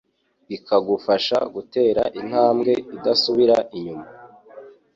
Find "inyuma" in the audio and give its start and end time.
3.75-4.07